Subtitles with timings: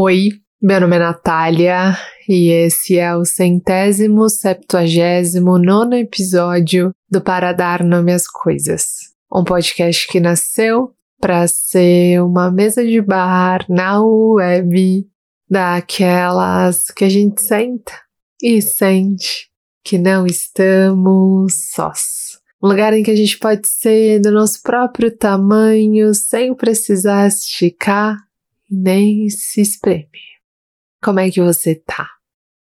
[0.00, 0.28] Oi,
[0.62, 7.82] meu nome é Natália e esse é o centésimo septuagésimo nono episódio do Para Dar
[7.82, 8.84] Nome às Coisas,
[9.34, 15.04] um podcast que nasceu para ser uma mesa de bar na web
[15.50, 17.92] daquelas que a gente senta
[18.40, 19.48] e sente
[19.82, 22.38] que não estamos sós.
[22.62, 28.27] Um lugar em que a gente pode ser do nosso próprio tamanho sem precisar esticar
[28.70, 30.08] nem se espreme.
[31.02, 32.08] Como é que você tá?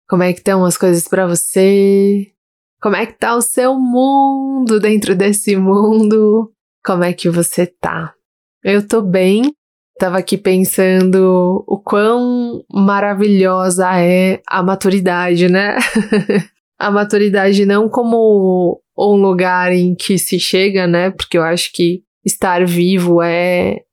[0.09, 2.33] Como é que estão as coisas para você?
[2.81, 6.53] Como é que tá o seu mundo dentro desse mundo?
[6.85, 8.15] Como é que você tá?
[8.63, 9.53] Eu tô bem.
[9.99, 15.79] Tava aqui pensando o quão maravilhosa é a maturidade, né?
[16.79, 21.11] a maturidade não como um lugar em que se chega, né?
[21.11, 23.86] Porque eu acho que estar vivo é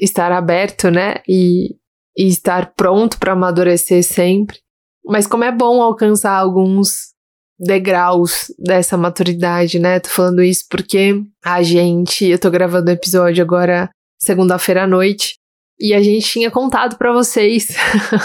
[0.00, 1.16] estar aberto, né?
[1.28, 1.76] E,
[2.16, 4.58] e estar pronto para amadurecer sempre.
[5.04, 7.10] Mas como é bom alcançar alguns
[7.58, 10.00] degraus dessa maturidade, né?
[10.00, 15.34] Tô falando isso porque a gente, eu tô gravando o episódio agora segunda-feira à noite
[15.78, 17.68] e a gente tinha contado para vocês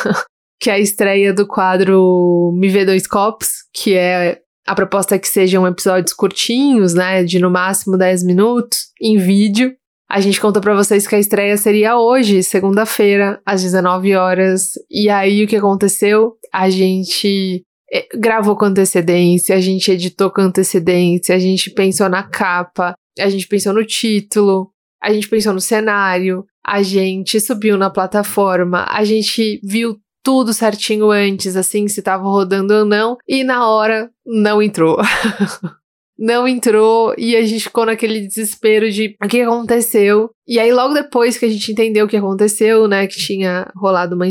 [0.59, 5.27] que a estreia do quadro Me Vê Dois Copos, que é a proposta é que
[5.27, 9.75] sejam episódios curtinhos, né, de no máximo 10 minutos, em vídeo,
[10.09, 14.73] a gente contou para vocês que a estreia seria hoje, segunda-feira, às 19 horas.
[14.89, 16.33] E aí o que aconteceu?
[16.53, 22.23] A gente eh, gravou com antecedência, a gente editou com antecedência, a gente pensou na
[22.23, 24.69] capa, a gente pensou no título,
[25.01, 31.11] a gente pensou no cenário, a gente subiu na plataforma, a gente viu tudo certinho
[31.11, 34.97] antes, assim, se tava rodando ou não, e na hora não entrou.
[36.17, 40.29] não entrou e a gente ficou naquele desespero de o que aconteceu.
[40.47, 44.15] E aí, logo depois que a gente entendeu o que aconteceu, né, que tinha rolado
[44.15, 44.25] uma,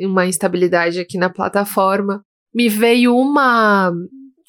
[0.00, 2.22] uma instabilidade aqui na plataforma,
[2.54, 3.92] me veio uma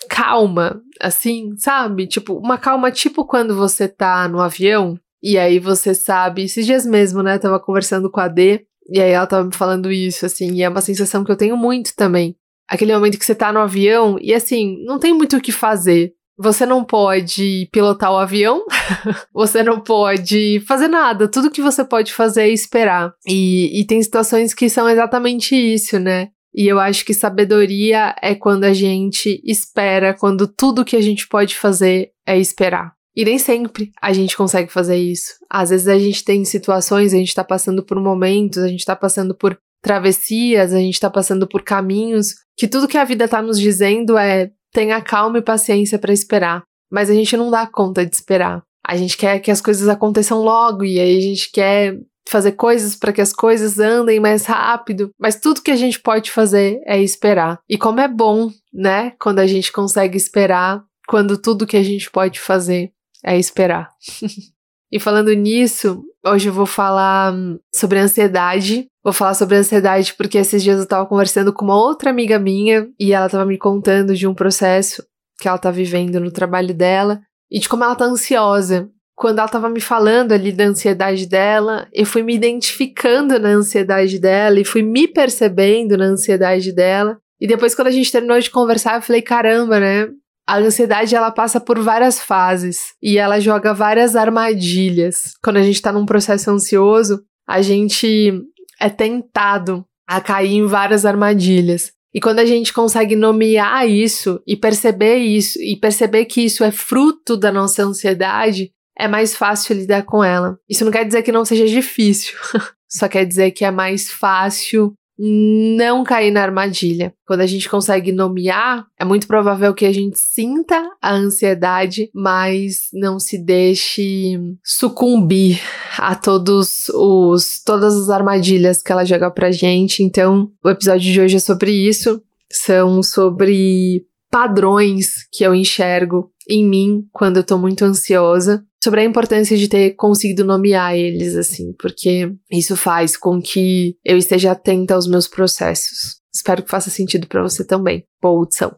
[0.10, 2.08] calma, assim, sabe?
[2.08, 6.86] Tipo, uma calma tipo quando você tá no avião e aí você sabe, esses dias
[6.86, 10.54] mesmo, né, tava conversando com a D e aí ela tava me falando isso, assim,
[10.54, 12.36] e é uma sensação que eu tenho muito também.
[12.68, 16.14] Aquele momento que você tá no avião e assim, não tem muito o que fazer
[16.40, 18.64] você não pode pilotar o avião,
[19.34, 21.28] você não pode fazer nada.
[21.28, 23.14] Tudo que você pode fazer é esperar.
[23.28, 26.30] E, e tem situações que são exatamente isso, né?
[26.56, 31.28] E eu acho que sabedoria é quando a gente espera, quando tudo que a gente
[31.28, 32.94] pode fazer é esperar.
[33.16, 35.34] E nem sempre a gente consegue fazer isso.
[35.50, 38.96] Às vezes a gente tem situações, a gente tá passando por momentos, a gente tá
[38.96, 43.42] passando por travessias, a gente tá passando por caminhos que tudo que a vida tá
[43.42, 46.64] nos dizendo é tenha calma e paciência para esperar.
[46.92, 48.64] Mas a gente não dá conta de esperar.
[48.86, 52.96] A gente quer que as coisas aconteçam logo e aí a gente quer fazer coisas
[52.96, 57.02] para que as coisas andem mais rápido, mas tudo que a gente pode fazer é
[57.02, 57.60] esperar.
[57.68, 62.10] E como é bom, né, quando a gente consegue esperar, quando tudo que a gente
[62.12, 62.92] pode fazer
[63.24, 63.90] é esperar.
[64.92, 67.34] e falando nisso, hoje eu vou falar
[67.74, 72.10] sobre ansiedade Vou falar sobre ansiedade porque esses dias eu tava conversando com uma outra
[72.10, 75.04] amiga minha e ela tava me contando de um processo
[75.40, 78.90] que ela tá vivendo no trabalho dela e de como ela tá ansiosa.
[79.16, 84.20] Quando ela tava me falando ali da ansiedade dela, eu fui me identificando na ansiedade
[84.20, 87.18] dela e fui me percebendo na ansiedade dela.
[87.40, 90.08] E depois, quando a gente terminou de conversar, eu falei: caramba, né?
[90.50, 95.34] A ansiedade ela passa por várias fases e ela joga várias armadilhas.
[95.44, 98.34] Quando a gente tá num processo ansioso, a gente
[98.82, 101.92] é tentado a cair em várias armadilhas.
[102.12, 106.72] E quando a gente consegue nomear isso e perceber isso, e perceber que isso é
[106.72, 110.58] fruto da nossa ansiedade, é mais fácil lidar com ela.
[110.68, 112.36] Isso não quer dizer que não seja difícil,
[112.90, 117.14] só quer dizer que é mais fácil não cair na armadilha.
[117.28, 122.88] Quando a gente consegue nomear, é muito provável que a gente sinta a ansiedade, mas
[122.94, 125.60] não se deixe sucumbir
[125.98, 130.02] a todos os todas as armadilhas que ela joga pra gente.
[130.02, 132.22] Então, o episódio de hoje é sobre isso.
[132.50, 139.06] São sobre padrões que eu enxergo em mim quando eu tô muito ansiosa sobre a
[139.06, 144.96] importância de ter conseguido nomear eles, assim, porque isso faz com que eu esteja atenta
[144.96, 146.20] aos meus processos.
[146.34, 148.06] Espero que faça sentido para você também.
[148.22, 148.76] Boa audição.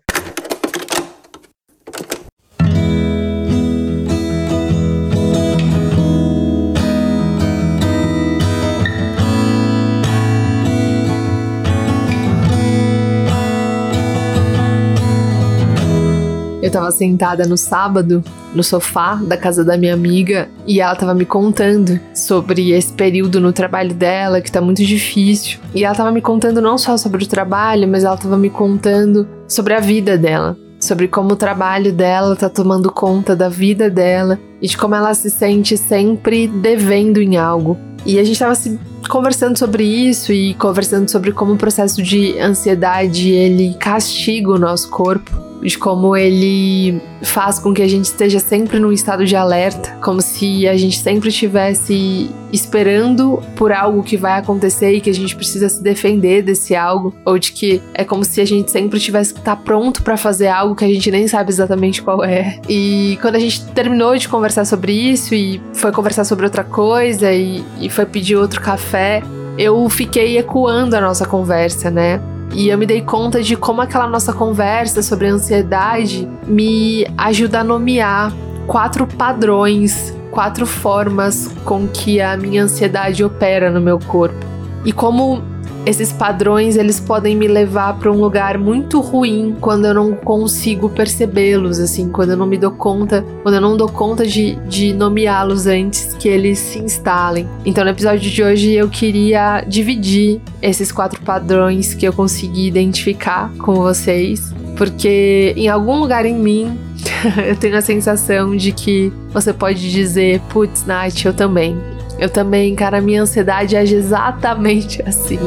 [16.71, 18.23] Tava sentada no sábado
[18.53, 23.39] no sofá da casa da minha amiga e ela tava me contando sobre esse período
[23.39, 25.59] no trabalho dela, que tá muito difícil.
[25.73, 29.27] E ela tava me contando não só sobre o trabalho, mas ela tava me contando
[29.47, 34.39] sobre a vida dela sobre como o trabalho dela tá tomando conta da vida dela
[34.59, 37.77] e de como ela se sente sempre devendo em algo.
[38.03, 42.37] E a gente tava se conversando sobre isso e conversando sobre como o processo de
[42.39, 48.39] ansiedade ele castiga o nosso corpo de como ele faz com que a gente esteja
[48.39, 54.17] sempre num estado de alerta, como se a gente sempre estivesse esperando por algo que
[54.17, 58.03] vai acontecer e que a gente precisa se defender desse algo, ou de que é
[58.03, 60.87] como se a gente sempre tivesse que estar tá pronto para fazer algo que a
[60.87, 62.59] gente nem sabe exatamente qual é.
[62.67, 67.31] E quando a gente terminou de conversar sobre isso e foi conversar sobre outra coisa
[67.31, 69.23] e, e foi pedir outro café,
[69.57, 72.19] eu fiquei ecoando a nossa conversa, né?
[72.53, 77.63] E eu me dei conta de como aquela nossa conversa sobre ansiedade me ajuda a
[77.63, 78.33] nomear
[78.67, 84.45] quatro padrões, quatro formas com que a minha ansiedade opera no meu corpo.
[84.83, 85.41] E como
[85.85, 90.89] esses padrões eles podem me levar para um lugar muito ruim quando eu não consigo
[90.89, 94.93] percebê-los, assim, quando eu não me dou conta, quando eu não dou conta de, de
[94.93, 97.47] nomeá-los antes que eles se instalem.
[97.65, 103.51] Então, no episódio de hoje, eu queria dividir esses quatro padrões que eu consegui identificar
[103.57, 106.77] com vocês, porque em algum lugar em mim
[107.47, 111.75] eu tenho a sensação de que você pode dizer, putz, Nath, eu também.
[112.21, 115.39] Eu também, cara, a minha ansiedade age exatamente assim.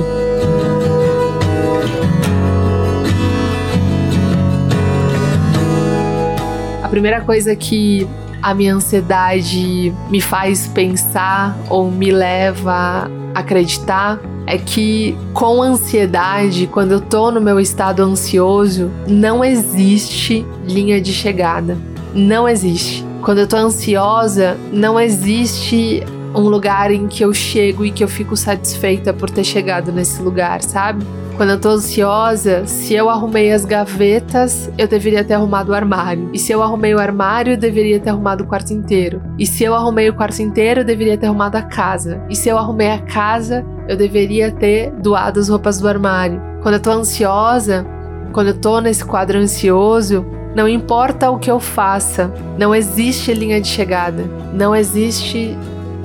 [6.82, 8.08] A primeira coisa que
[8.42, 16.66] a minha ansiedade me faz pensar ou me leva a acreditar é que com ansiedade,
[16.66, 21.78] quando eu tô no meu estado ansioso, não existe linha de chegada.
[22.12, 23.06] Não existe.
[23.22, 26.02] Quando eu tô ansiosa, não existe
[26.34, 30.20] um lugar em que eu chego e que eu fico satisfeita por ter chegado nesse
[30.20, 31.04] lugar, sabe?
[31.36, 36.30] Quando eu tô ansiosa, se eu arrumei as gavetas, eu deveria ter arrumado o armário.
[36.32, 39.20] E se eu arrumei o armário, eu deveria ter arrumado o quarto inteiro.
[39.36, 42.22] E se eu arrumei o quarto inteiro, eu deveria ter arrumado a casa.
[42.30, 46.40] E se eu arrumei a casa, eu deveria ter doado as roupas do armário.
[46.62, 47.84] Quando eu tô ansiosa,
[48.32, 53.60] quando eu tô nesse quadro ansioso, não importa o que eu faça, não existe linha
[53.60, 55.58] de chegada, não existe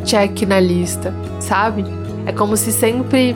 [0.04, 1.86] check na lista, sabe?
[2.25, 3.36] É como se sempre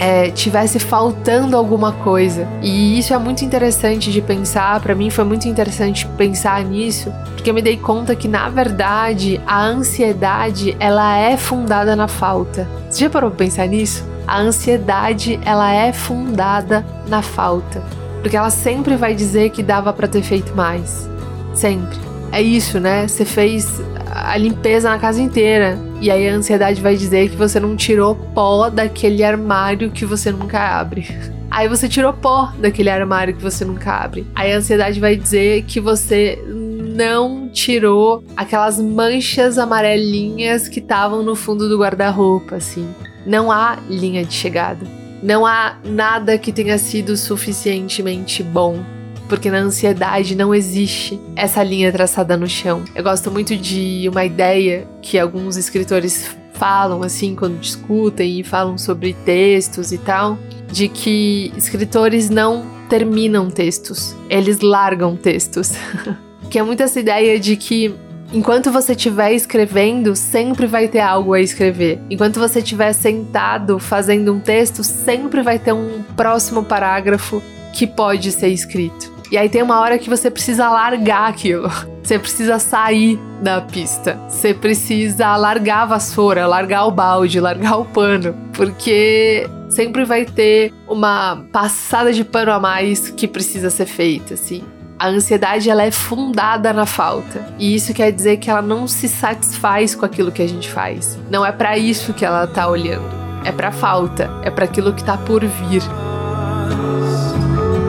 [0.00, 2.48] é, tivesse faltando alguma coisa.
[2.62, 4.80] E isso é muito interessante de pensar.
[4.80, 9.38] Para mim foi muito interessante pensar nisso, porque eu me dei conta que na verdade
[9.46, 12.66] a ansiedade ela é fundada na falta.
[12.88, 14.08] Você já parou pra pensar nisso?
[14.26, 17.82] A ansiedade ela é fundada na falta,
[18.22, 21.08] porque ela sempre vai dizer que dava para ter feito mais,
[21.52, 21.98] sempre.
[22.32, 23.08] É isso, né?
[23.08, 23.82] Você fez
[24.24, 25.78] a limpeza na casa inteira.
[26.00, 30.30] E aí a ansiedade vai dizer que você não tirou pó daquele armário que você
[30.30, 31.06] nunca abre.
[31.50, 34.26] Aí você tirou pó daquele armário que você nunca abre.
[34.34, 41.34] Aí a ansiedade vai dizer que você não tirou aquelas manchas amarelinhas que estavam no
[41.34, 42.88] fundo do guarda-roupa, assim.
[43.26, 44.86] Não há linha de chegada.
[45.22, 48.99] Não há nada que tenha sido suficientemente bom
[49.30, 52.82] porque na ansiedade não existe essa linha traçada no chão.
[52.96, 58.76] Eu gosto muito de uma ideia que alguns escritores falam assim quando discutem e falam
[58.76, 60.36] sobre textos e tal,
[60.70, 65.72] de que escritores não terminam textos, eles largam textos.
[66.50, 67.94] que é muito essa ideia de que
[68.32, 71.98] Enquanto você estiver escrevendo, sempre vai ter algo a escrever.
[72.08, 78.30] Enquanto você estiver sentado fazendo um texto, sempre vai ter um próximo parágrafo que pode
[78.30, 79.19] ser escrito.
[79.30, 81.70] E aí tem uma hora que você precisa largar aquilo.
[82.02, 84.18] Você precisa sair da pista.
[84.28, 88.34] Você precisa largar a vassoura, largar o balde, largar o pano.
[88.52, 94.64] Porque sempre vai ter uma passada de pano a mais que precisa ser feita, assim.
[94.98, 97.54] A ansiedade ela é fundada na falta.
[97.56, 101.16] E isso quer dizer que ela não se satisfaz com aquilo que a gente faz.
[101.30, 103.08] Não é para isso que ela tá olhando.
[103.44, 105.82] É para falta, é para aquilo que tá por vir.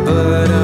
[0.06, 0.61] But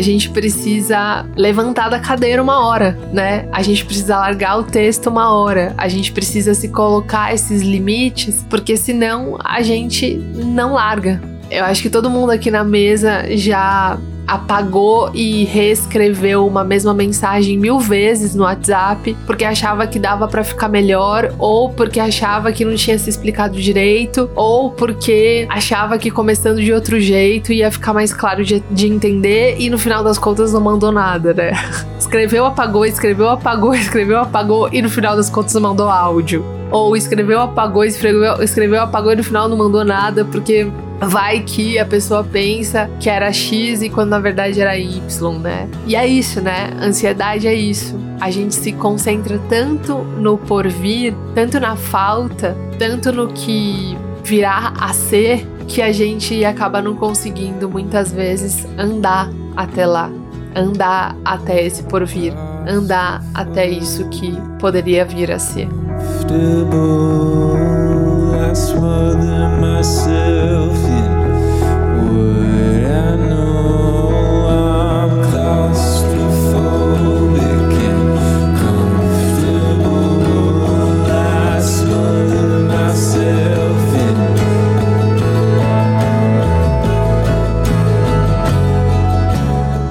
[0.00, 3.46] a gente precisa levantar da cadeira uma hora, né?
[3.52, 5.74] A gente precisa largar o texto uma hora.
[5.76, 11.20] A gente precisa se colocar esses limites, porque senão a gente não larga.
[11.50, 13.98] Eu acho que todo mundo aqui na mesa já
[14.30, 20.44] apagou e reescreveu uma mesma mensagem mil vezes no WhatsApp porque achava que dava para
[20.44, 26.10] ficar melhor, ou porque achava que não tinha se explicado direito, ou porque achava que
[26.10, 30.16] começando de outro jeito ia ficar mais claro de, de entender e no final das
[30.16, 31.52] contas não mandou nada, né?
[31.98, 36.44] Escreveu, apagou, escreveu, apagou, escreveu, apagou e no final das contas mandou áudio.
[36.70, 40.70] Ou escreveu, apagou, escreveu, escreveu, apagou e no final não mandou nada porque
[41.00, 45.68] vai que a pessoa pensa que era X e quando na verdade era Y, né?
[45.86, 46.70] E é isso, né?
[46.80, 47.98] Ansiedade é isso.
[48.20, 54.92] A gente se concentra tanto no porvir, tanto na falta, tanto no que virá a
[54.92, 60.10] ser, que a gente acaba não conseguindo muitas vezes andar até lá,
[60.54, 62.34] andar até esse porvir,
[62.68, 65.68] andar até isso que poderia vir a ser.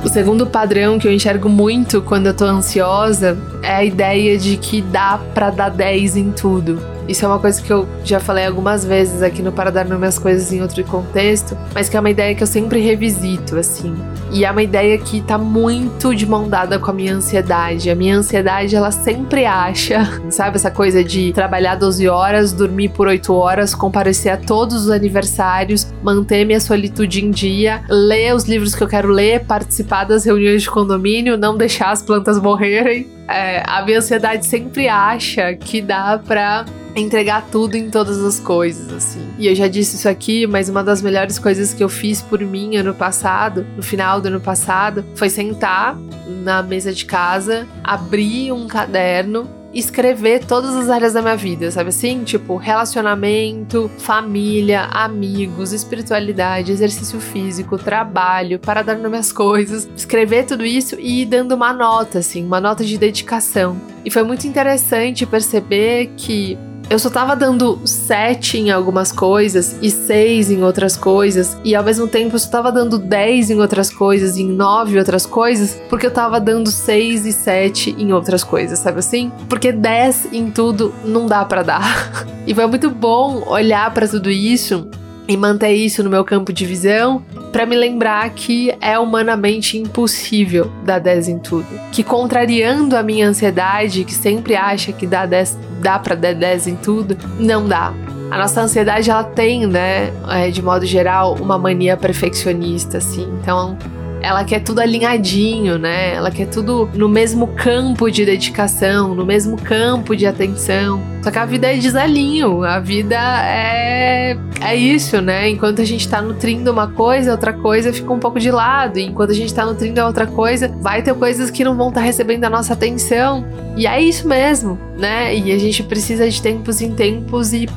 [0.04, 4.58] O segundo padrão que eu enxergo muito quando eu tô ansiosa é a ideia de
[4.58, 6.99] que dá para dar 10 em tudo.
[7.10, 10.06] Isso é uma coisa que eu já falei algumas vezes aqui no Para Dar Nome
[10.06, 13.96] às Coisas em outro contexto, mas que é uma ideia que eu sempre revisito, assim.
[14.32, 17.89] E é uma ideia que tá muito de mão dada com a minha ansiedade.
[17.89, 23.08] A minha ansiedade, ela sempre acha, sabe, essa coisa de trabalhar 12 horas, dormir por
[23.08, 28.75] 8 horas, comparecer a todos os aniversários, manter minha solitude em dia, ler os livros
[28.75, 33.08] que eu quero ler, participar das reuniões de condomínio, não deixar as plantas morrerem.
[33.28, 38.91] É, a minha ansiedade sempre acha que dá pra entregar tudo em todas as coisas,
[38.91, 39.27] assim.
[39.38, 42.39] E eu já disse isso aqui, mas uma das melhores coisas que eu fiz por
[42.39, 45.98] mim ano passado, no final do ano passado, foi sentar
[46.43, 51.89] na mesa de casa, abrir um caderno escrever todas as áreas da minha vida, sabe
[51.89, 52.24] assim?
[52.24, 60.65] Tipo, relacionamento, família, amigos, espiritualidade, exercício físico, trabalho, para dar nome às coisas, escrever tudo
[60.65, 63.79] isso e ir dando uma nota, assim, uma nota de dedicação.
[64.03, 66.58] E foi muito interessante perceber que
[66.89, 71.84] eu só tava dando 7 em algumas coisas e 6 em outras coisas, e ao
[71.84, 75.25] mesmo tempo eu só tava dando 10 em outras coisas e em 9 em outras
[75.25, 79.31] coisas, porque eu tava dando 6 e 7 em outras coisas, sabe assim?
[79.48, 82.27] Porque 10 em tudo não dá para dar.
[82.48, 84.89] e foi muito bom olhar para tudo isso
[85.30, 90.72] e manter isso no meu campo de visão para me lembrar que é humanamente impossível
[90.84, 91.68] dar 10 em tudo.
[91.92, 96.68] Que contrariando a minha ansiedade, que sempre acha que dá, 10, dá para dar 10
[96.68, 97.94] em tudo, não dá.
[98.32, 103.28] A nossa ansiedade ela tem, né, é, de modo geral, uma mania perfeccionista, assim.
[103.42, 103.78] Então,
[104.22, 106.14] ela quer tudo alinhadinho, né?
[106.14, 111.02] Ela quer tudo no mesmo campo de dedicação, no mesmo campo de atenção.
[111.22, 115.50] Só que a vida é desalinho, a vida é é isso, né?
[115.50, 119.00] Enquanto a gente tá nutrindo uma coisa, outra coisa fica um pouco de lado.
[119.00, 121.90] E enquanto a gente tá nutrindo a outra coisa, vai ter coisas que não vão
[121.90, 123.46] estar tá recebendo a nossa atenção.
[123.78, 125.36] E é isso mesmo, né?
[125.36, 127.68] E a gente precisa de tempos em tempos e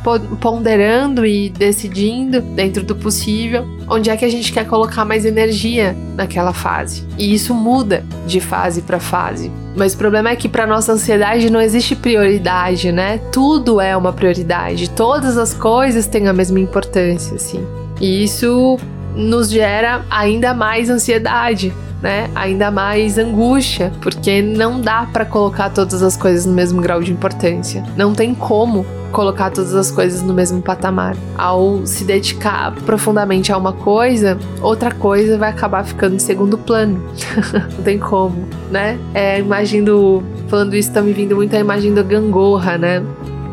[0.41, 5.97] ponderando e decidindo dentro do possível onde é que a gente quer colocar mais energia
[6.17, 7.07] naquela fase.
[7.19, 9.51] E isso muda de fase para fase.
[9.75, 13.19] Mas o problema é que para nossa ansiedade não existe prioridade, né?
[13.33, 17.65] Tudo é uma prioridade, todas as coisas têm a mesma importância, assim.
[18.01, 18.79] E isso
[19.15, 21.73] nos gera ainda mais ansiedade,
[22.03, 22.29] né?
[22.35, 27.13] Ainda mais angústia, porque não dá para colocar todas as coisas no mesmo grau de
[27.13, 27.85] importância.
[27.97, 31.17] Não tem como colocar todas as coisas no mesmo patamar.
[31.37, 37.01] Ao se dedicar profundamente a uma coisa, outra coisa vai acabar ficando em segundo plano.
[37.77, 38.99] não tem como, né?
[39.15, 39.41] É
[39.83, 40.23] do.
[40.49, 43.03] Falando isso, tá me vindo muito a imagem da gangorra, né?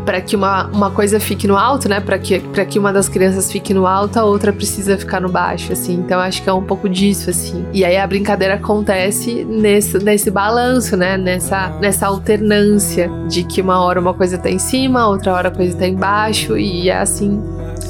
[0.06, 2.00] Para que uma, uma coisa fique no alto, né?
[2.00, 5.74] Para que, que uma das crianças fique no alto, a outra precisa ficar no baixo,
[5.74, 5.96] assim.
[5.96, 7.66] Então acho que é um pouco disso, assim.
[7.74, 11.18] E aí a brincadeira acontece nesse, nesse balanço, né?
[11.18, 15.52] Nessa, nessa alternância de que uma hora uma coisa tá em cima, outra hora a
[15.52, 17.42] coisa tá embaixo, e é assim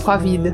[0.03, 0.53] com a vida.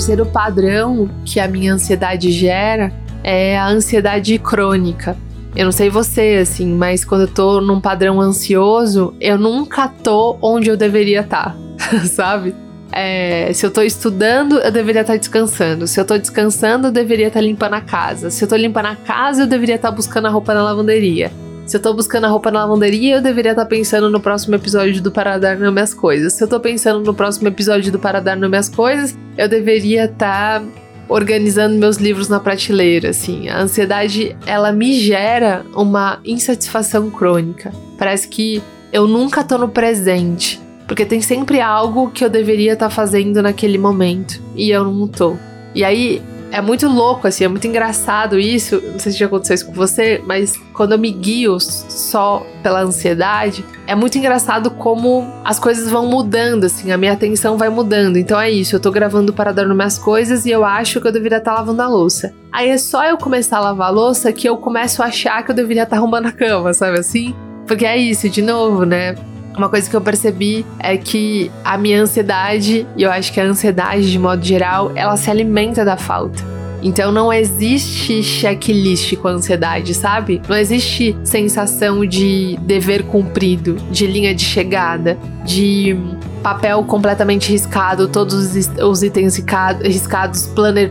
[0.00, 2.90] Terceiro padrão que a minha ansiedade gera
[3.22, 5.14] é a ansiedade crônica.
[5.54, 10.38] Eu não sei você, assim, mas quando eu tô num padrão ansioso, eu nunca tô
[10.40, 12.54] onde eu deveria estar, tá, sabe?
[12.90, 15.86] É, se eu tô estudando, eu deveria estar tá descansando.
[15.86, 18.30] Se eu tô descansando, eu deveria estar tá limpando a casa.
[18.30, 21.30] Se eu tô limpando a casa, eu deveria estar tá buscando a roupa na lavanderia.
[21.70, 24.56] Se eu tô buscando a roupa na lavanderia, eu deveria estar tá pensando no próximo
[24.56, 26.32] episódio do Paradar no Minhas Coisas.
[26.32, 30.58] Se eu tô pensando no próximo episódio do Paradar no Minhas Coisas, eu deveria estar
[30.58, 30.66] tá
[31.08, 33.48] organizando meus livros na prateleira, assim.
[33.48, 37.72] A ansiedade, ela me gera uma insatisfação crônica.
[37.96, 38.60] Parece que
[38.92, 43.40] eu nunca tô no presente, porque tem sempre algo que eu deveria estar tá fazendo
[43.40, 45.36] naquele momento e eu não tô.
[45.72, 46.20] E aí
[46.52, 48.82] é muito louco, assim, é muito engraçado isso.
[48.92, 52.82] Não sei se já aconteceu isso com você, mas quando eu me guio só pela
[52.82, 58.16] ansiedade, é muito engraçado como as coisas vão mudando, assim, a minha atenção vai mudando.
[58.16, 61.12] Então é isso, eu tô gravando para dar minhas coisas e eu acho que eu
[61.12, 62.34] deveria estar tá lavando a louça.
[62.52, 65.52] Aí é só eu começar a lavar a louça que eu começo a achar que
[65.52, 67.34] eu deveria estar tá arrumando a cama, sabe assim?
[67.66, 69.14] Porque é isso, de novo, né?
[69.56, 73.44] Uma coisa que eu percebi é que a minha ansiedade, e eu acho que a
[73.44, 76.42] ansiedade de modo geral, ela se alimenta da falta.
[76.82, 80.40] Então não existe checklist com a ansiedade, sabe?
[80.48, 85.94] Não existe sensação de dever cumprido, de linha de chegada, de
[86.42, 89.36] papel completamente riscado, todos os itens
[89.82, 90.90] riscados, planner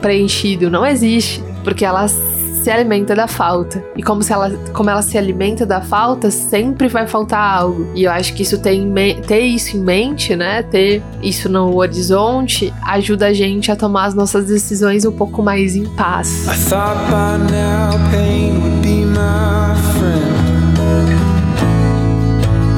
[0.00, 0.70] preenchido.
[0.70, 2.16] Não existe, porque elas
[2.64, 3.84] se alimenta da falta.
[3.94, 7.86] E como, se ela, como ela se alimenta da falta, sempre vai faltar algo.
[7.94, 8.90] E eu acho que isso tem
[9.26, 10.62] ter isso em mente, né?
[10.62, 15.76] Ter isso no horizonte ajuda a gente a tomar as nossas decisões um pouco mais
[15.76, 16.46] em paz.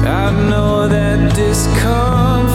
[0.09, 2.46] I know that discomfort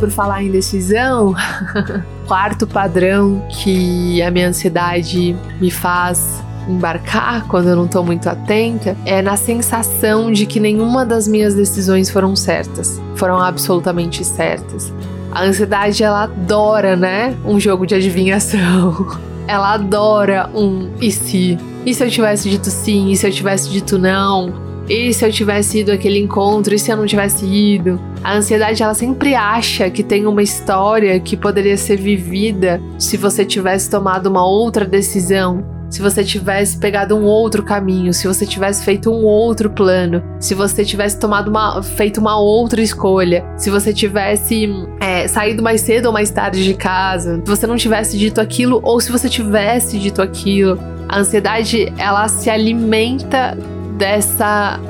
[0.00, 1.34] por falar em decisão,
[2.26, 8.96] quarto padrão que a minha ansiedade me faz embarcar quando eu não tô muito atenta
[9.04, 14.92] é na sensação de que nenhuma das minhas decisões foram certas, foram absolutamente certas.
[15.30, 19.06] A ansiedade ela adora, né, um jogo de adivinhação.
[19.46, 21.58] Ela adora um e se?
[21.84, 23.10] E se eu tivesse dito sim?
[23.10, 24.69] E se eu tivesse dito não?
[24.90, 26.74] E se eu tivesse ido aquele encontro?
[26.74, 28.00] E se eu não tivesse ido?
[28.24, 33.44] A ansiedade ela sempre acha que tem uma história que poderia ser vivida se você
[33.44, 38.84] tivesse tomado uma outra decisão, se você tivesse pegado um outro caminho, se você tivesse
[38.84, 43.94] feito um outro plano, se você tivesse tomado uma, feito uma outra escolha, se você
[43.94, 44.68] tivesse
[45.00, 48.80] é, saído mais cedo ou mais tarde de casa, se você não tivesse dito aquilo
[48.82, 50.76] ou se você tivesse dito aquilo.
[51.08, 53.56] A ansiedade ela se alimenta
[54.00, 54.80] dessa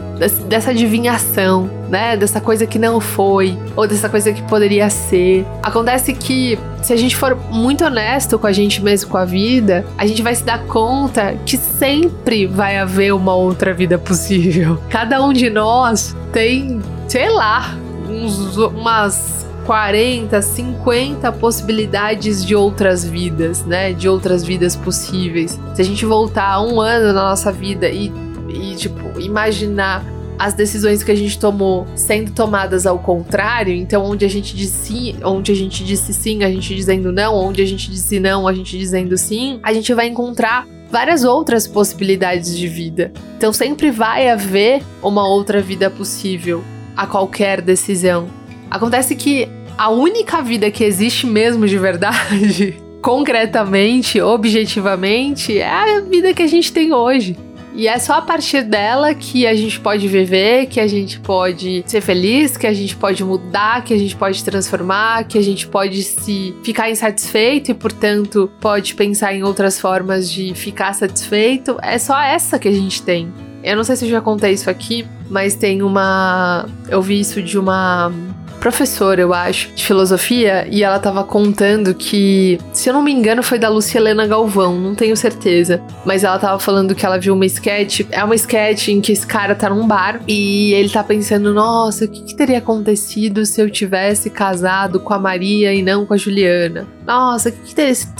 [0.48, 2.14] dessa adivinhação, né?
[2.14, 5.46] Dessa coisa que não foi, ou dessa coisa que poderia ser.
[5.62, 9.82] Acontece que, se a gente for muito honesto com a gente mesmo, com a vida,
[9.96, 14.78] a gente vai se dar conta que sempre vai haver uma outra vida possível.
[14.90, 17.74] Cada um de nós tem, sei lá,
[18.06, 23.94] uns, umas 40, 50 possibilidades de outras vidas, né?
[23.94, 25.58] De outras vidas possíveis.
[25.74, 28.12] Se a gente voltar um ano na nossa vida e
[28.50, 30.04] e, tipo, imaginar
[30.40, 35.14] as decisões que a gente tomou sendo tomadas ao contrário, então onde a gente disse
[35.22, 38.54] onde a gente disse sim, a gente dizendo não, onde a gente disse não, a
[38.54, 43.12] gente dizendo sim, a gente vai encontrar várias outras possibilidades de vida.
[43.36, 46.64] Então sempre vai haver uma outra vida possível
[46.96, 48.26] a qualquer decisão.
[48.70, 56.32] Acontece que a única vida que existe mesmo de verdade, concretamente, objetivamente, é a vida
[56.32, 57.36] que a gente tem hoje.
[57.80, 61.82] E é só a partir dela que a gente pode viver, que a gente pode
[61.86, 65.66] ser feliz, que a gente pode mudar, que a gente pode transformar, que a gente
[65.66, 71.78] pode se ficar insatisfeito e, portanto, pode pensar em outras formas de ficar satisfeito.
[71.80, 73.32] É só essa que a gente tem.
[73.64, 76.66] Eu não sei se eu já contei isso aqui, mas tem uma.
[76.86, 78.12] Eu vi isso de uma
[78.60, 83.42] professora, eu acho, de filosofia, e ela tava contando que, se eu não me engano,
[83.42, 85.82] foi da Lucia Helena Galvão, não tenho certeza.
[86.04, 88.02] Mas ela tava falando que ela viu uma sketch.
[88.10, 92.04] É uma sketch em que esse cara tá num bar e ele tá pensando: nossa,
[92.04, 96.14] o que, que teria acontecido se eu tivesse casado com a Maria e não com
[96.14, 96.86] a Juliana?
[97.06, 97.74] Nossa, o que,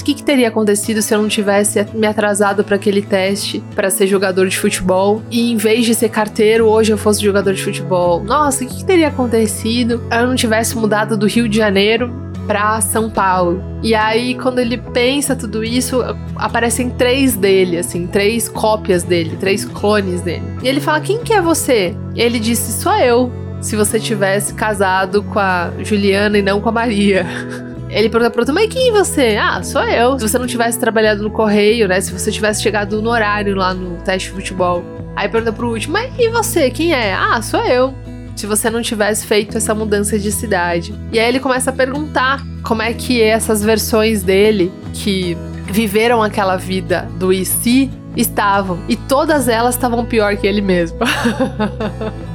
[0.05, 4.07] que, que, teria acontecido se eu não tivesse me atrasado para aquele teste para ser
[4.07, 8.23] jogador de futebol e em vez de ser carteiro, hoje eu fosse jogador de futebol?
[8.23, 10.03] Nossa, o que, que teria acontecido?
[10.11, 13.63] Eu não tivesse mudado do Rio de Janeiro para São Paulo.
[13.81, 16.03] E aí, quando ele pensa tudo isso,
[16.35, 20.43] aparecem três dele, assim, três cópias dele, três clones dele.
[20.61, 21.95] E ele fala: Quem que é você?
[22.15, 23.33] E ele disse: Sou eu.
[23.61, 27.27] Se você tivesse casado com a Juliana e não com a Maria.
[27.91, 29.37] Ele pergunta pro outro, mas quem é você?
[29.41, 30.19] Ah, sou eu.
[30.19, 32.01] Se você não tivesse trabalhado no correio, né?
[32.01, 34.85] Se você tivesse chegado no horário lá no teste de futebol.
[35.17, 36.71] Aí pergunta pro último, mas e você?
[36.71, 37.13] Quem é?
[37.13, 37.93] Ah, sou eu
[38.41, 40.95] se você não tivesse feito essa mudança de cidade.
[41.13, 46.57] E aí ele começa a perguntar como é que essas versões dele que viveram aquela
[46.57, 48.79] vida do se estavam.
[48.89, 50.99] E todas elas estavam pior que ele mesmo.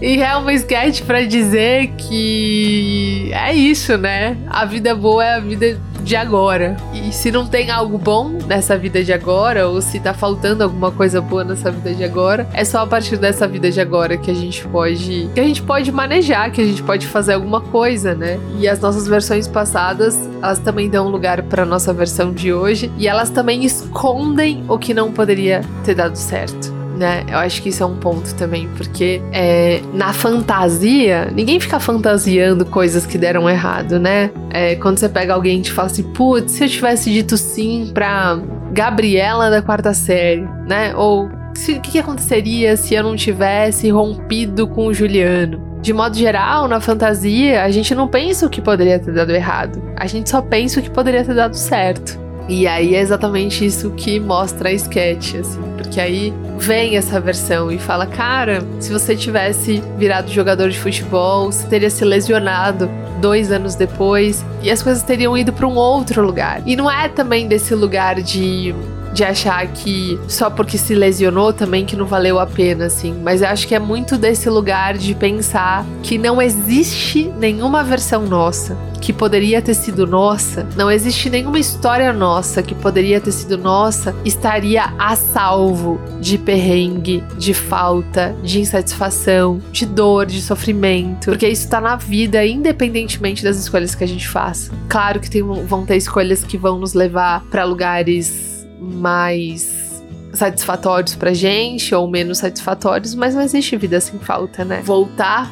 [0.00, 4.36] e é uma sketch para dizer que é isso, né?
[4.46, 6.76] A vida boa é a vida de agora.
[6.92, 10.92] E se não tem algo bom nessa vida de agora, ou se tá faltando alguma
[10.92, 14.30] coisa boa nessa vida de agora, é só a partir dessa vida de agora que
[14.30, 15.30] a gente pode.
[15.34, 18.38] que a gente pode manejar, que a gente pode fazer alguma coisa, né?
[18.58, 23.08] E as nossas versões passadas, elas também dão lugar para nossa versão de hoje e
[23.08, 27.24] elas também escondem o que não poderia ter dado certo né?
[27.28, 32.64] Eu acho que isso é um ponto também, porque é, na fantasia, ninguém fica fantasiando
[32.64, 34.30] coisas que deram errado, né?
[34.50, 37.90] É, quando você pega alguém e te fala assim, putz, se eu tivesse dito sim
[37.92, 38.38] pra
[38.72, 40.94] Gabriela da quarta série, né?
[40.96, 45.74] Ou o que, que aconteceria se eu não tivesse rompido com o Juliano?
[45.80, 49.82] De modo geral, na fantasia, a gente não pensa o que poderia ter dado errado.
[49.96, 52.23] A gente só pensa o que poderia ter dado certo.
[52.48, 57.70] E aí é exatamente isso que mostra a sketch, assim, porque aí vem essa versão
[57.70, 62.88] e fala: cara, se você tivesse virado jogador de futebol, você teria se lesionado
[63.20, 66.62] dois anos depois e as coisas teriam ido para um outro lugar.
[66.66, 68.74] E não é também desse lugar de
[69.14, 73.14] de achar que só porque se lesionou também que não valeu a pena, assim.
[73.22, 78.26] Mas eu acho que é muito desse lugar de pensar que não existe nenhuma versão
[78.26, 83.58] nossa que poderia ter sido nossa, não existe nenhuma história nossa que poderia ter sido
[83.58, 91.46] nossa, estaria a salvo de perrengue, de falta, de insatisfação, de dor, de sofrimento, porque
[91.46, 94.72] isso tá na vida, independentemente das escolhas que a gente faça.
[94.88, 98.53] Claro que tem, vão ter escolhas que vão nos levar para lugares
[98.84, 104.82] mais satisfatórios pra gente ou menos satisfatórios, mas não existe vida sem falta, né?
[104.82, 105.50] Voltar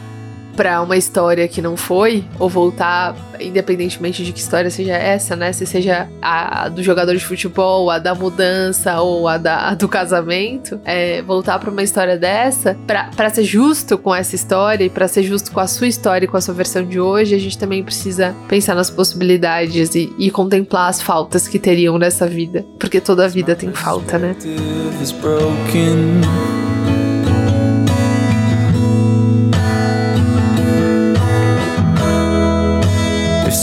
[0.57, 5.53] para uma história que não foi, ou voltar, independentemente de que história seja essa, né?
[5.53, 9.89] Se seja a do jogador de futebol, a da mudança ou a, da, a do
[9.89, 15.09] casamento, é, voltar para uma história dessa, para ser justo com essa história e para
[15.09, 17.59] ser justo com a sua história e com a sua versão de hoje, a gente
[17.59, 23.01] também precisa pensar nas possibilidades e, e contemplar as faltas que teriam nessa vida, porque
[23.01, 24.37] toda vida tem falta, né?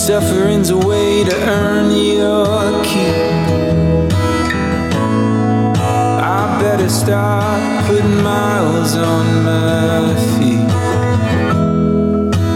[0.10, 3.16] Suffering's a way to earn your keep.
[6.20, 10.66] I better start putting miles on my feet.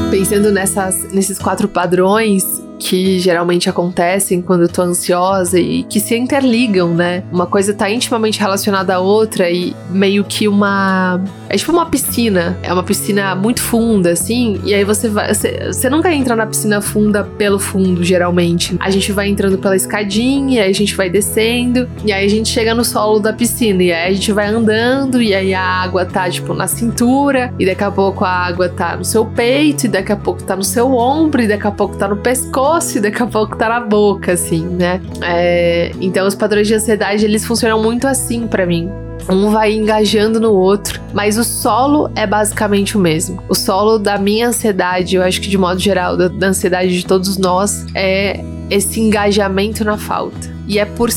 [0.10, 2.44] Pensando nessas, nesses quatro padrões,
[2.80, 7.24] que geralmente acontecem quando eu tô ansiosa e que se interligam, né?
[7.32, 11.22] Uma coisa tá intimamente relacionada à outra e meio que uma.
[11.50, 12.58] É tipo uma piscina.
[12.64, 14.60] É uma piscina muito funda, assim.
[14.64, 15.34] E aí você vai.
[15.34, 18.76] Você, você nunca entra na piscina funda pelo fundo, geralmente.
[18.80, 21.88] A gente vai entrando pela escadinha, e aí a gente vai descendo.
[22.06, 23.84] E aí a gente chega no solo da piscina.
[23.84, 25.22] E aí a gente vai andando.
[25.22, 27.54] E aí a água tá, tipo, na cintura.
[27.60, 29.86] E daqui a pouco a água tá no seu peito.
[29.86, 31.42] E daqui a pouco tá no seu ombro.
[31.42, 34.66] E daqui a pouco tá no pescoço doce, daqui a pouco tá na boca, assim,
[34.66, 35.02] né?
[35.22, 38.90] É, então os padrões de ansiedade, eles funcionam muito assim para mim.
[39.30, 43.42] Um vai engajando no outro, mas o solo é basicamente o mesmo.
[43.50, 47.06] O solo da minha ansiedade, eu acho que de modo geral, da, da ansiedade de
[47.06, 50.54] todos nós, é esse engajamento na falta.
[50.68, 51.10] E é por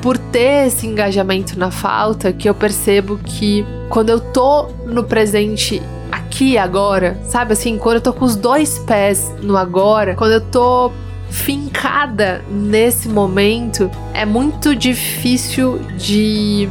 [0.00, 5.80] por ter esse engajamento na falta que eu percebo que quando eu tô no presente
[6.32, 10.40] aqui agora, sabe assim, quando eu tô com os dois pés no agora, quando eu
[10.40, 10.90] tô
[11.28, 16.66] fincada nesse momento, é muito difícil de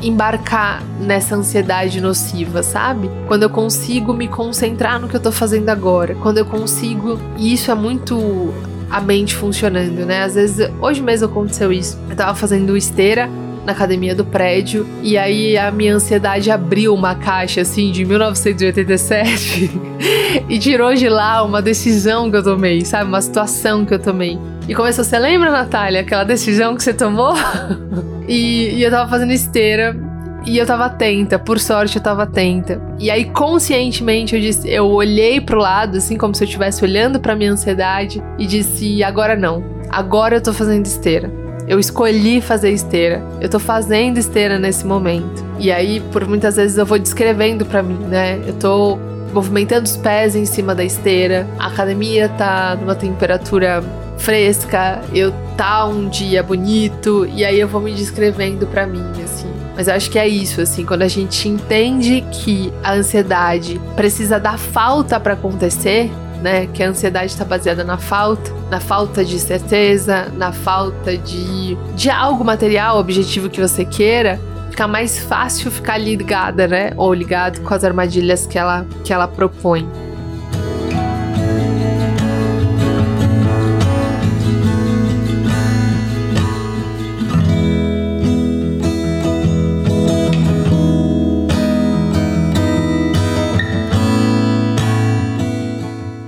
[0.00, 3.10] embarcar nessa ansiedade nociva, sabe?
[3.26, 7.52] Quando eu consigo me concentrar no que eu tô fazendo agora, quando eu consigo, e
[7.52, 8.54] isso é muito
[8.88, 10.22] a mente funcionando, né?
[10.22, 11.98] Às vezes, hoje mesmo aconteceu isso.
[12.08, 13.28] Eu tava fazendo esteira
[13.70, 14.86] na academia do prédio.
[15.02, 19.70] E aí a minha ansiedade abriu uma caixa assim de 1987
[20.48, 23.08] e tirou de lá uma decisão que eu tomei, sabe?
[23.08, 24.38] Uma situação que eu tomei.
[24.68, 27.34] E começou, você lembra, Natália, aquela decisão que você tomou?
[28.28, 29.96] e, e eu tava fazendo esteira
[30.44, 32.80] E eu tava atenta, por sorte eu tava atenta.
[32.98, 37.20] E aí, conscientemente, eu disse, eu olhei pro lado, assim, como se eu estivesse olhando
[37.20, 39.62] pra minha ansiedade, e disse: agora não.
[39.90, 41.30] Agora eu tô fazendo esteira.
[41.70, 43.22] Eu escolhi fazer esteira.
[43.40, 45.44] Eu tô fazendo esteira nesse momento.
[45.56, 48.42] E aí, por muitas vezes, eu vou descrevendo para mim, né?
[48.44, 48.98] Eu tô
[49.32, 51.46] movimentando os pés em cima da esteira.
[51.60, 53.84] A academia tá numa temperatura
[54.18, 59.46] fresca, eu tá um dia bonito, e aí eu vou me descrevendo para mim, assim.
[59.76, 64.40] Mas eu acho que é isso, assim, quando a gente entende que a ansiedade precisa
[64.40, 66.10] da falta para acontecer,
[66.42, 66.66] né?
[66.66, 72.10] Que a ansiedade está baseada na falta, na falta de certeza, na falta de, de
[72.10, 76.92] algo material, objetivo que você queira, fica mais fácil ficar ligada, né?
[76.96, 79.88] Ou ligado com as armadilhas que ela, que ela propõe.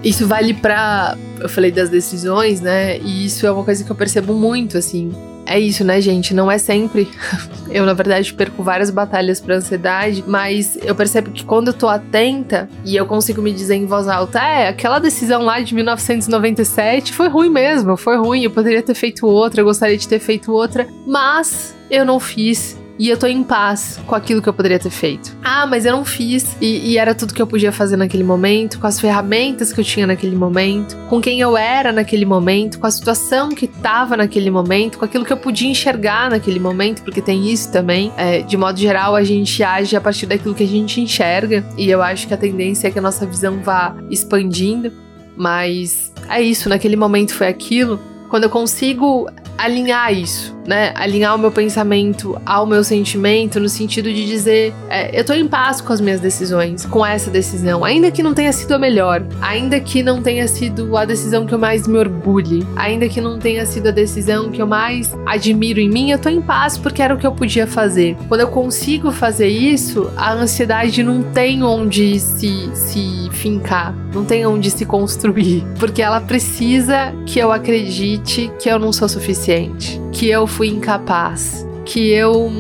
[0.05, 2.99] Isso vale para, eu falei das decisões, né?
[2.99, 5.12] E isso é uma coisa que eu percebo muito, assim.
[5.47, 6.35] É isso, né, gente?
[6.35, 7.09] Não é sempre.
[7.71, 11.88] eu, na verdade, perco várias batalhas pra ansiedade, mas eu percebo que quando eu tô
[11.88, 17.12] atenta e eu consigo me dizer em voz alta, é, aquela decisão lá de 1997
[17.12, 20.53] foi ruim mesmo, foi ruim, eu poderia ter feito outra, eu gostaria de ter feito
[20.53, 24.79] outra, mas eu não fiz e eu tô em paz com aquilo que eu poderia
[24.79, 25.37] ter feito.
[25.43, 28.79] Ah, mas eu não fiz e, e, era tudo que eu podia fazer naquele momento,
[28.79, 32.87] com as ferramentas que eu tinha naquele momento, com quem eu era naquele momento, com
[32.87, 37.21] a situação que tava naquele momento, com aquilo que eu podia enxergar naquele momento, porque
[37.21, 38.12] tem isso também.
[38.17, 41.91] É, de modo geral, a gente age a partir daquilo que a gente enxerga e
[41.91, 44.93] eu acho que a tendência é que a nossa visão vá expandindo.
[45.37, 47.99] Mas é isso, naquele momento foi aquilo.
[48.31, 50.92] Quando eu consigo alinhar isso, né?
[50.94, 55.46] Alinhar o meu pensamento ao meu sentimento no sentido de dizer, é, eu tô em
[55.46, 59.25] paz com as minhas decisões, com essa decisão, ainda que não tenha sido a melhor,
[59.40, 63.38] ainda que não tenha sido a decisão que eu mais me orgulhe, ainda que não
[63.38, 67.03] tenha sido a decisão que eu mais admiro em mim, eu tô em paz porque
[67.03, 68.16] era o que eu podia fazer.
[68.29, 74.46] Quando eu consigo fazer isso, a ansiedade não tem onde se, se fincar, não tem
[74.46, 80.29] onde se construir, porque ela precisa que eu acredite que eu não sou suficiente, que
[80.29, 82.51] eu fui incapaz, que eu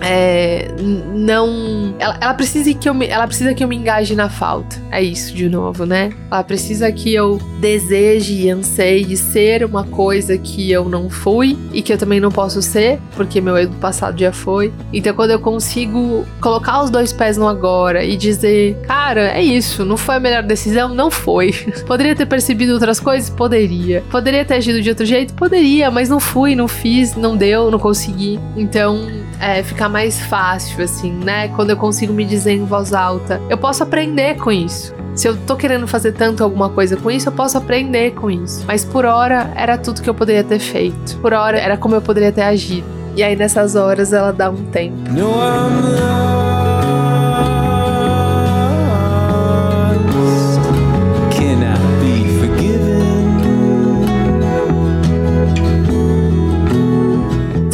[0.00, 1.94] é, não.
[1.98, 4.76] Ela, ela, precisa que eu me, ela precisa que eu me engaje na falta.
[4.90, 6.10] É isso de novo, né?
[6.30, 11.82] Ela precisa que eu deseje e anseie ser uma coisa que eu não fui e
[11.82, 14.72] que eu também não posso ser, porque meu eu do passado já foi.
[14.92, 19.84] Então, quando eu consigo colocar os dois pés no agora e dizer, cara, é isso,
[19.84, 20.94] não foi a melhor decisão?
[20.94, 21.52] Não foi.
[21.86, 23.30] Poderia ter percebido outras coisas?
[23.30, 24.02] Poderia.
[24.10, 25.34] Poderia ter agido de outro jeito?
[25.34, 28.38] Poderia, mas não fui, não fiz, não deu, não consegui.
[28.56, 31.48] Então, é, fica mais fácil, assim, né?
[31.48, 33.40] Quando eu consigo me dizer em voz alta.
[33.50, 34.94] Eu posso aprender com isso.
[35.14, 38.64] Se eu tô querendo fazer tanto alguma coisa com isso, eu posso aprender com isso.
[38.66, 41.18] Mas por hora era tudo que eu poderia ter feito.
[41.18, 42.86] Por hora era como eu poderia ter agido.
[43.14, 44.96] E aí nessas horas ela dá um tempo.
[45.12, 46.33] No,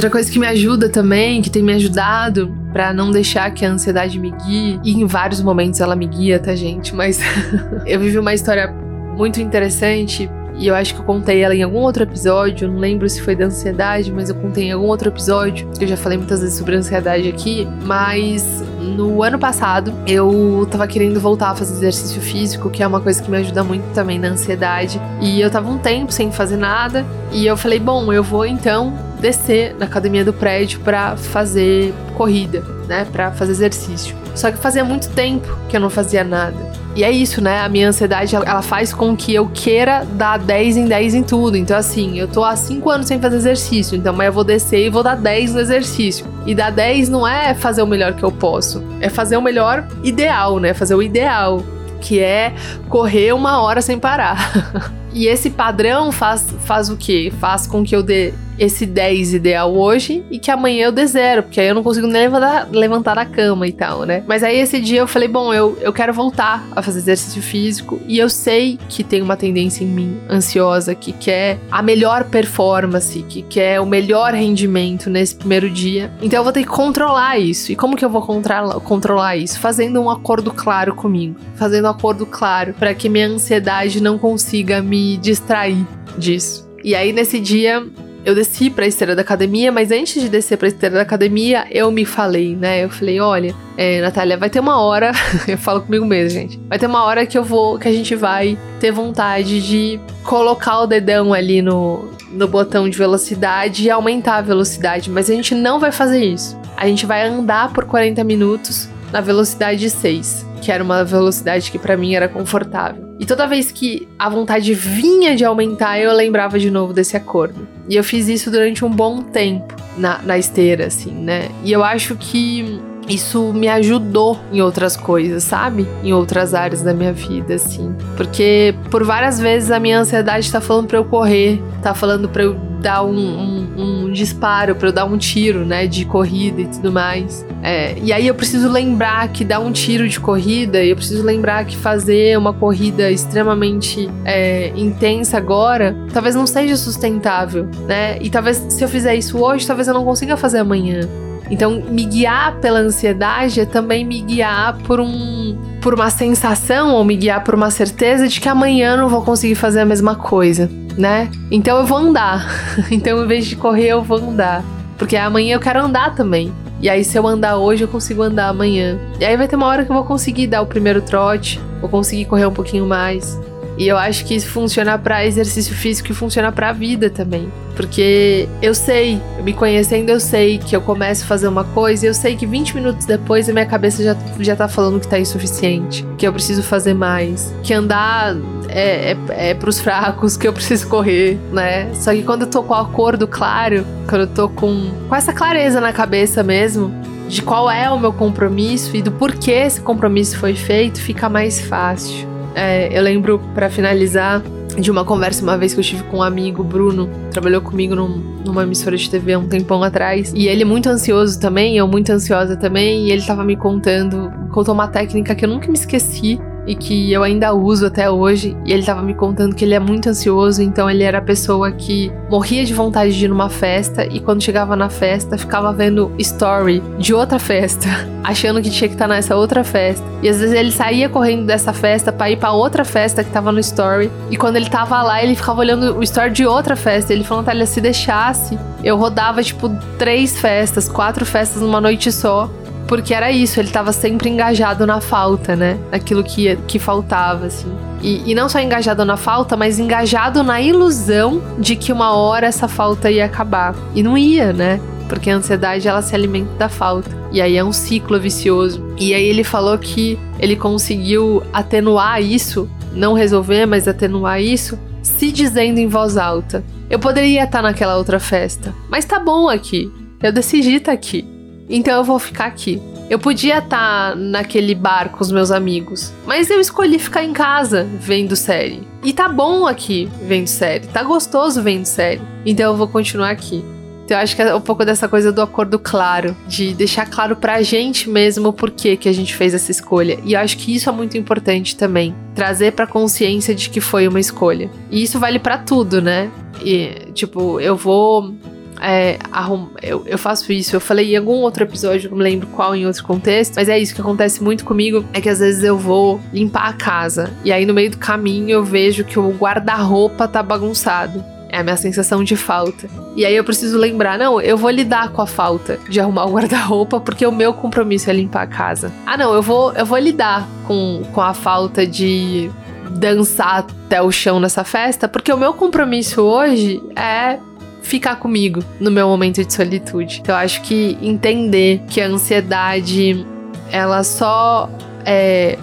[0.01, 3.71] Outra coisa que me ajuda também, que tem me ajudado para não deixar que a
[3.71, 6.95] ansiedade me guie, e em vários momentos ela me guia, tá, gente?
[6.95, 7.21] Mas
[7.85, 8.69] eu vivi uma história
[9.15, 10.27] muito interessante
[10.61, 13.35] e eu acho que eu contei ela em algum outro episódio, não lembro se foi
[13.35, 15.67] da ansiedade, mas eu contei em algum outro episódio.
[15.81, 21.19] Eu já falei muitas vezes sobre ansiedade aqui, mas no ano passado eu tava querendo
[21.19, 24.29] voltar a fazer exercício físico, que é uma coisa que me ajuda muito também na
[24.29, 25.01] ansiedade.
[25.19, 28.93] E eu tava um tempo sem fazer nada, e eu falei, bom, eu vou então
[29.19, 34.20] descer na academia do prédio para fazer corrida, né, para fazer exercício.
[34.35, 36.71] Só que fazia muito tempo que eu não fazia nada.
[36.95, 37.61] E é isso, né?
[37.61, 41.57] A minha ansiedade, ela faz com que eu queira dar 10 em 10 em tudo.
[41.57, 43.97] Então, assim, eu tô há 5 anos sem fazer exercício.
[43.97, 46.27] Então, mas eu vou descer e vou dar 10 no exercício.
[46.45, 48.85] E dar 10 não é fazer o melhor que eu posso.
[49.01, 50.75] É fazer o melhor ideal, né?
[50.75, 51.63] Fazer o ideal.
[52.01, 52.55] Que é
[52.89, 54.51] correr uma hora sem parar.
[55.15, 57.33] e esse padrão faz, faz o quê?
[57.39, 61.43] Faz com que eu dê esse 10 ideal hoje e que amanhã eu dê zero,
[61.45, 64.23] porque aí eu não consigo nem levantar, levantar da cama e tal, né?
[64.27, 67.99] Mas aí esse dia eu falei, bom, eu, eu quero voltar a fazer exercício físico
[68.07, 73.23] e eu sei que tem uma tendência em mim ansiosa que quer a melhor performance,
[73.23, 76.13] que quer o melhor rendimento nesse primeiro dia.
[76.21, 77.73] Então eu vou ter que controlar isso.
[77.73, 79.59] E como que eu vou controlar isso?
[79.59, 84.83] Fazendo um acordo claro comigo, fazendo um acordo claro para que minha ansiedade não consiga
[84.83, 85.87] me distrair
[86.19, 86.69] disso.
[86.85, 87.87] E aí nesse dia
[88.25, 91.91] eu desci pra esteira da academia, mas antes de descer pra esteira da academia, eu
[91.91, 92.85] me falei, né?
[92.85, 95.13] Eu falei, olha, é, Natália, vai ter uma hora,
[95.49, 96.61] eu falo comigo mesmo, gente.
[96.69, 100.81] Vai ter uma hora que eu vou, que a gente vai ter vontade de colocar
[100.81, 105.55] o dedão ali no, no botão de velocidade e aumentar a velocidade, mas a gente
[105.55, 106.59] não vai fazer isso.
[106.77, 111.79] A gente vai andar por 40 minutos na velocidade 6, que era uma velocidade que
[111.79, 113.10] para mim era confortável.
[113.21, 117.69] E toda vez que a vontade vinha de aumentar, eu lembrava de novo desse acordo.
[117.87, 121.51] E eu fiz isso durante um bom tempo na, na esteira, assim, né?
[121.63, 125.87] E eu acho que isso me ajudou em outras coisas, sabe?
[126.03, 127.95] Em outras áreas da minha vida, assim.
[128.17, 132.45] Porque por várias vezes a minha ansiedade tá falando pra eu correr, tá falando pra
[132.45, 135.87] eu dar um, um, um disparo, pra eu dar um tiro, né?
[135.87, 137.45] De corrida e tudo mais.
[137.63, 141.65] É, e aí eu preciso lembrar que dar um tiro de corrida, eu preciso lembrar
[141.65, 148.19] que fazer uma corrida extremamente é, intensa agora, talvez não seja sustentável, né?
[148.21, 151.09] E talvez se eu fizer isso hoje, talvez eu não consiga fazer amanhã.
[151.51, 157.03] Então, me guiar pela ansiedade é também me guiar por um por uma sensação ou
[157.03, 160.71] me guiar por uma certeza de que amanhã não vou conseguir fazer a mesma coisa,
[160.97, 161.31] né?
[161.51, 162.47] Então eu vou andar.
[162.91, 164.63] então, em vez de correr, eu vou andar,
[164.99, 166.53] porque amanhã eu quero andar também.
[166.83, 168.99] E aí, se eu andar hoje, eu consigo andar amanhã.
[169.19, 171.91] E aí vai ter uma hora que eu vou conseguir dar o primeiro trote, vou
[171.91, 173.39] conseguir correr um pouquinho mais.
[173.81, 177.51] E eu acho que isso funciona para exercício físico e funciona para a vida também.
[177.75, 182.09] Porque eu sei, me conhecendo, eu sei que eu começo a fazer uma coisa e
[182.11, 185.19] eu sei que 20 minutos depois a minha cabeça já, já tá falando que tá
[185.19, 188.37] insuficiente, que eu preciso fazer mais, que andar
[188.69, 191.91] é, é, é pros fracos, que eu preciso correr, né?
[191.95, 195.33] Só que quando eu tô com o acordo claro, quando eu tô com, com essa
[195.33, 196.93] clareza na cabeça mesmo,
[197.31, 201.63] de qual é o meu compromisso e do porquê esse compromisso foi feito, fica mais
[201.63, 202.30] fácil.
[202.55, 204.43] É, eu lembro, para finalizar,
[204.79, 208.19] de uma conversa uma vez que eu tive com um amigo, Bruno, trabalhou comigo num,
[208.45, 210.33] numa emissora de TV um tempão atrás.
[210.35, 214.33] E ele é muito ansioso também, eu muito ansiosa também, e ele tava me contando,
[214.51, 218.57] contou uma técnica que eu nunca me esqueci, e que eu ainda uso até hoje.
[218.65, 221.73] E ele tava me contando que ele é muito ansioso, então ele era a pessoa
[221.73, 226.13] que morria de vontade de ir numa festa e quando chegava na festa ficava vendo
[226.19, 227.89] story de outra festa,
[228.23, 230.05] achando que tinha que estar tá nessa outra festa.
[230.23, 233.51] E às vezes ele saía correndo dessa festa para ir para outra festa que tava
[233.51, 234.11] no story.
[234.31, 237.13] E quando ele tava lá, ele ficava olhando o story de outra festa.
[237.13, 242.51] Ele falou: Natália, se deixasse, eu rodava tipo três festas, quatro festas numa noite só
[242.91, 245.79] porque era isso, ele estava sempre engajado na falta, né?
[245.93, 247.73] Naquilo que, que faltava, assim.
[248.03, 252.49] E, e, não só engajado na falta, mas engajado na ilusão de que uma hora
[252.49, 253.77] essa falta ia acabar.
[253.95, 254.81] E não ia, né?
[255.09, 257.09] Porque a ansiedade ela se alimenta da falta.
[257.31, 258.85] E aí é um ciclo vicioso.
[258.99, 265.31] E aí ele falou que ele conseguiu atenuar isso, não resolver, mas atenuar isso, se
[265.31, 269.89] dizendo em voz alta: Eu poderia estar naquela outra festa, mas tá bom aqui.
[270.21, 271.30] Eu decidi estar aqui.
[271.71, 272.83] Então eu vou ficar aqui.
[273.09, 277.33] Eu podia estar tá naquele bar com os meus amigos, mas eu escolhi ficar em
[277.33, 278.83] casa vendo série.
[279.03, 282.21] E tá bom aqui vendo série, tá gostoso vendo série.
[282.45, 283.65] Então eu vou continuar aqui.
[284.05, 287.37] Então eu acho que é um pouco dessa coisa do acordo claro, de deixar claro
[287.37, 290.19] pra gente mesmo o porquê que a gente fez essa escolha.
[290.25, 294.09] E eu acho que isso é muito importante também, trazer pra consciência de que foi
[294.09, 294.69] uma escolha.
[294.91, 296.29] E isso vale para tudo, né?
[296.61, 298.35] E, tipo, eu vou
[298.81, 299.69] é, arrum...
[299.83, 300.75] eu, eu faço isso.
[300.75, 303.79] Eu falei em algum outro episódio, não me lembro qual, em outro contexto, mas é
[303.79, 307.53] isso que acontece muito comigo: é que às vezes eu vou limpar a casa e
[307.53, 311.23] aí no meio do caminho eu vejo que o guarda-roupa tá bagunçado.
[311.53, 312.89] É a minha sensação de falta.
[313.17, 316.33] E aí eu preciso lembrar, não, eu vou lidar com a falta de arrumar o
[316.33, 318.93] guarda-roupa porque o meu compromisso é limpar a casa.
[319.05, 322.49] Ah, não, eu vou, eu vou lidar com, com a falta de
[322.91, 327.39] dançar até o chão nessa festa, porque o meu compromisso hoje é
[327.83, 330.21] ficar comigo no meu momento de solitude.
[330.21, 333.27] Então, eu acho que entender que a ansiedade
[333.71, 334.69] ela só
[335.05, 335.59] é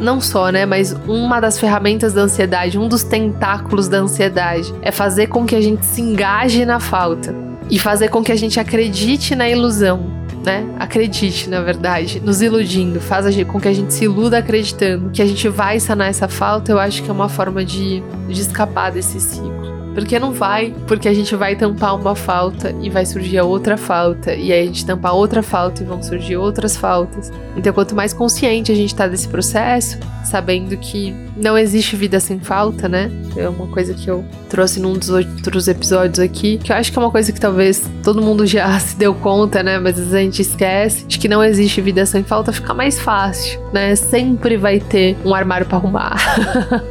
[0.00, 4.90] não só, né, mas uma das ferramentas da ansiedade, um dos tentáculos da ansiedade é
[4.90, 7.34] fazer com que a gente se engaje na falta
[7.70, 10.06] e fazer com que a gente acredite na ilusão,
[10.44, 10.64] né?
[10.78, 15.26] Acredite, na verdade, nos iludindo, faz com que a gente se iluda acreditando que a
[15.26, 16.72] gente vai sanar essa falta.
[16.72, 19.57] Eu acho que é uma forma de, de escapar desse ciclo.
[19.98, 23.76] Porque não vai, porque a gente vai tampar uma falta e vai surgir a outra
[23.76, 27.32] falta, e aí a gente tampar outra falta e vão surgir outras faltas.
[27.56, 32.38] Então, quanto mais consciente a gente tá desse processo, sabendo que não existe vida sem
[32.40, 33.10] falta, né?
[33.36, 36.98] É uma coisa que eu trouxe num dos outros episódios aqui, que eu acho que
[36.98, 39.78] é uma coisa que talvez todo mundo já se deu conta, né?
[39.78, 43.00] Mas às vezes a gente esquece de que não existe vida sem falta, fica mais
[43.00, 43.94] fácil, né?
[43.94, 46.16] Sempre vai ter um armário para arrumar.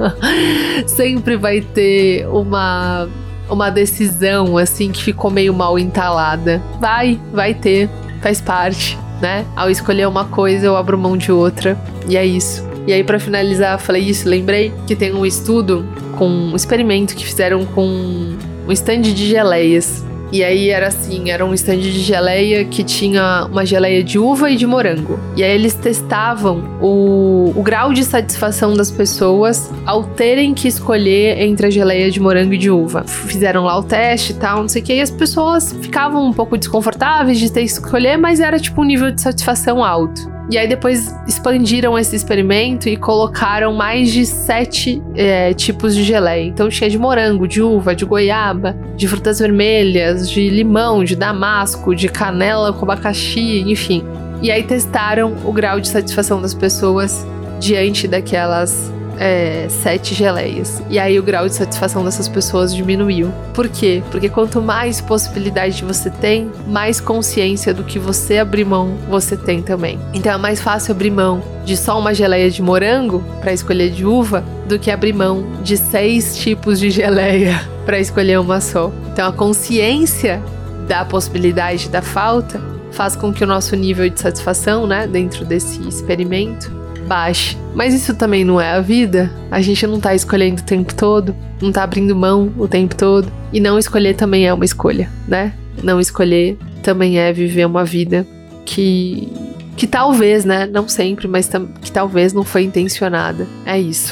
[0.88, 3.08] Sempre vai ter uma
[3.50, 6.62] uma decisão assim que ficou meio mal entalada.
[6.82, 7.90] Vai, vai ter,
[8.22, 9.46] faz parte, né?
[9.56, 11.78] Ao escolher uma coisa, eu abro mão de outra.
[12.08, 12.67] E é isso.
[12.88, 15.86] E aí, para finalizar, falei isso, lembrei que tem um estudo
[16.18, 20.06] com um experimento que fizeram com um stand de geleias.
[20.32, 24.50] E aí era assim, era um stand de geleia que tinha uma geleia de uva
[24.50, 25.20] e de morango.
[25.36, 31.42] E aí eles testavam o, o grau de satisfação das pessoas ao terem que escolher
[31.42, 33.04] entre a geleia de morango e de uva.
[33.06, 36.34] Fizeram lá o teste e tal, não sei o que, e as pessoas ficavam um
[36.34, 40.37] pouco desconfortáveis de ter que escolher, mas era tipo um nível de satisfação alto.
[40.50, 46.48] E aí depois expandiram esse experimento e colocaram mais de sete é, tipos de geleia.
[46.48, 51.94] Então tinha de morango, de uva, de goiaba, de frutas vermelhas, de limão, de damasco,
[51.94, 54.04] de canela com abacaxi, enfim.
[54.42, 57.26] E aí testaram o grau de satisfação das pessoas
[57.60, 60.82] diante daquelas é, sete geleias.
[60.90, 63.32] E aí o grau de satisfação dessas pessoas diminuiu.
[63.54, 64.04] Por quê?
[64.12, 69.62] Porque quanto mais possibilidade você tem, mais consciência do que você abrir mão você tem
[69.62, 70.00] também.
[70.14, 74.06] Então é mais fácil abrir mão de só uma geleia de morango para escolher de
[74.06, 78.92] uva do que abrir mão de seis tipos de geleia para escolher uma só.
[79.12, 80.42] Então a consciência
[80.88, 82.62] da possibilidade da falta
[82.92, 86.72] faz com que o nosso nível de satisfação, né, dentro desse experimento,
[87.08, 87.58] baixe.
[87.74, 89.32] Mas isso também não é a vida.
[89.50, 93.32] A gente não tá escolhendo o tempo todo, não tá abrindo mão o tempo todo.
[93.52, 95.54] E não escolher também é uma escolha, né?
[95.82, 98.26] Não escolher também é viver uma vida
[98.66, 99.32] que
[99.78, 101.48] que talvez, né, não sempre, mas
[101.82, 103.48] que talvez não foi intencionada.
[103.64, 104.12] É isso.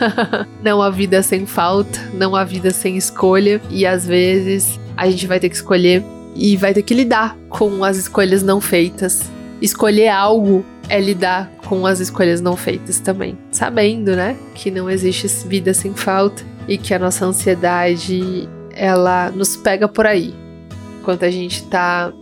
[0.64, 5.26] não há vida sem falta, não há vida sem escolha e às vezes a gente
[5.26, 6.02] vai ter que escolher
[6.34, 9.30] e vai ter que lidar com as escolhas não feitas.
[9.60, 15.26] Escolher algo é lidar com as escolhas não feitas também, sabendo, né, que não existe
[15.48, 20.32] vida sem falta e que a nossa ansiedade ela nos pega por aí.
[21.00, 22.12] Enquanto a gente tá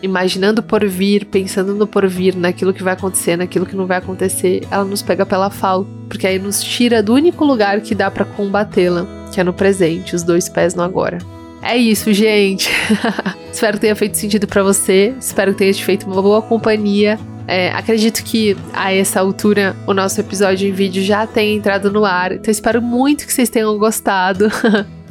[0.00, 4.62] imaginando por vir, pensando no porvir, naquilo que vai acontecer, naquilo que não vai acontecer,
[4.70, 8.24] ela nos pega pela falta, porque aí nos tira do único lugar que dá para
[8.24, 11.18] combatê-la, que é no presente, os dois pés no agora.
[11.62, 12.70] É isso, gente.
[13.52, 15.14] Espero que tenha feito sentido para você.
[15.20, 17.18] Espero que tenha te feito uma boa companhia
[17.50, 22.04] é, acredito que a essa altura o nosso episódio em vídeo já tenha entrado no
[22.04, 22.30] ar.
[22.30, 24.46] Então espero muito que vocês tenham gostado.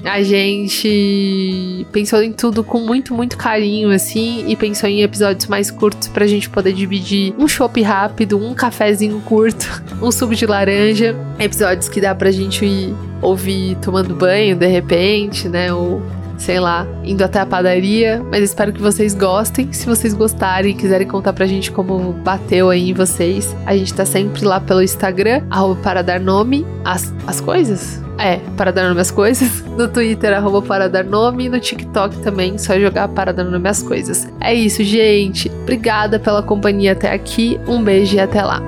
[0.02, 5.70] A gente pensou em tudo com muito, muito carinho, assim, e pensou em episódios mais
[5.70, 11.14] curtos pra gente poder dividir um chopp rápido, um cafezinho curto, um suco de laranja,
[11.38, 15.74] episódios que dá pra gente ir ouvir tomando banho de repente, né?
[15.74, 16.02] Ou
[16.40, 18.24] sei lá, indo até a padaria.
[18.32, 19.72] Mas espero que vocês gostem.
[19.72, 23.94] Se vocês gostarem e quiserem contar pra gente como bateu aí em vocês, a gente
[23.94, 25.44] tá sempre lá pelo Instagram,
[25.84, 28.02] para dar nome às, às coisas.
[28.18, 29.64] É, para dar nome às coisas.
[29.80, 31.46] No Twitter, arroba para dar nome.
[31.46, 34.28] E no TikTok também, só jogar para dar nome às coisas.
[34.42, 35.50] É isso, gente.
[35.62, 37.58] Obrigada pela companhia até aqui.
[37.66, 38.62] Um beijo e até lá.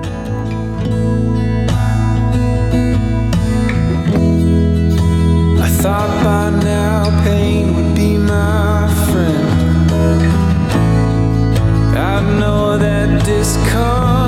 [5.82, 7.61] thought by now pain
[9.10, 10.22] friend.
[11.96, 14.21] I know that this discomfort